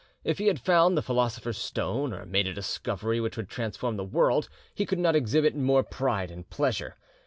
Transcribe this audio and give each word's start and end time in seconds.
If 0.23 0.39
he 0.39 0.47
had 0.47 0.59
found 0.59 0.97
the 0.97 1.03
philosopher's 1.03 1.59
stone, 1.59 2.11
or 2.11 2.25
made 2.25 2.47
a 2.47 2.55
discovery 2.55 3.19
which 3.21 3.37
would 3.37 3.49
transform 3.49 3.97
the 3.97 4.03
world, 4.03 4.49
he 4.73 4.83
could 4.83 4.97
not 4.97 5.15
exhibit 5.15 5.55
more 5.55 5.83
pride 5.83 6.31
and 6.31 6.49
pleasure. 6.49 6.95